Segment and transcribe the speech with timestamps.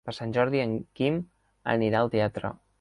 [0.09, 1.21] Per Sant Jordi en Quim
[1.77, 2.55] anirà al teatre.